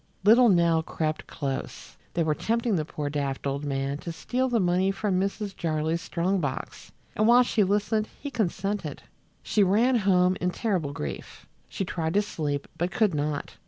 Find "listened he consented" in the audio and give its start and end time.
7.63-9.03